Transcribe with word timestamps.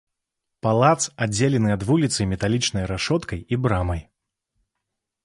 Палац 0.67 1.01
аддзелены 1.25 1.69
ад 1.75 1.81
вуліцы 1.89 2.21
металічнай 2.31 2.85
рашоткай 2.93 3.45
і 3.55 3.61
брамай. 3.67 4.01